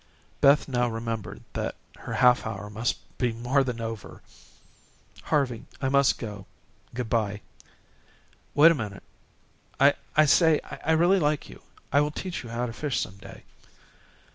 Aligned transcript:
Beth 0.41 0.67
now 0.67 0.87
remembered 0.87 1.43
that 1.53 1.75
her 1.95 2.13
half 2.13 2.43
hour 2.47 2.71
must 2.71 2.97
be 3.19 3.31
more 3.33 3.63
than 3.63 3.79
over. 3.79 4.23
"Harvey, 5.25 5.65
I 5.79 5.89
must 5.89 6.17
go. 6.17 6.47
Good 6.95 7.07
bye." 7.07 7.41
"Wait 8.55 8.71
a 8.71 8.73
minute. 8.73 9.03
I 9.79 9.93
say, 10.25 10.59
I 10.63 10.93
really 10.93 11.19
like 11.19 11.49
you, 11.49 11.61
and 11.93 12.03
will 12.03 12.09
teach 12.09 12.41
you 12.41 12.49
how 12.49 12.65
to 12.65 12.73
fish 12.73 12.99
some 12.99 13.17
day." 13.17 13.43